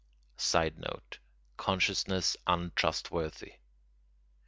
[0.39, 1.19] [Sidenote:
[1.57, 3.57] Consciousness untrustworthy.